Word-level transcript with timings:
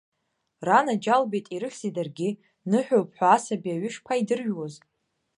Ранаџьалбеит, 0.67 1.45
ирыхьзеи 1.55 1.91
даргьы, 1.95 2.29
ныҳәоуп 2.69 3.09
ҳәа 3.15 3.27
асаби 3.35 3.73
аҩы 3.75 3.89
шԥаидыржәуаз! 3.95 4.73